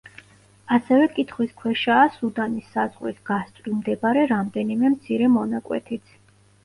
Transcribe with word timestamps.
ასევე 0.75 1.09
კითხვის 1.17 1.51
ქვეშაა 1.59 2.07
სუდანის 2.15 2.71
საზღვრის 2.77 3.21
გასწვრივ 3.31 3.77
მდებარე 3.83 4.25
რამდენიმე 4.33 4.95
მცირე 4.95 5.33
მონაკვეთიც. 5.39 6.21